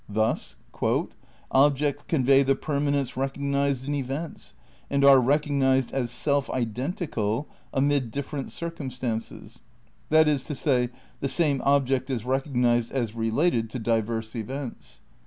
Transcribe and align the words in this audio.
Thus: 0.09 0.55
"Objects 1.51 2.03
convey 2.07 2.41
the 2.41 2.55
permanence 2.55 3.15
recognised 3.15 3.87
in 3.87 3.93
events 3.93 4.55
and 4.89 5.05
are 5.05 5.19
recognised 5.21 5.91
as 5.91 6.09
self 6.09 6.49
identical 6.49 7.47
amid 7.71 8.09
different 8.09 8.51
circumstances; 8.51 9.59
that 10.09 10.27
is 10.27 10.43
to 10.45 10.55
say, 10.55 10.89
the 11.19 11.27
same 11.29 11.61
object 11.63 12.09
is 12.09 12.25
recognised 12.25 12.91
as 12.91 13.13
related 13.13 13.69
to 13.69 13.77
diverse 13.77 14.35
events. 14.35 15.01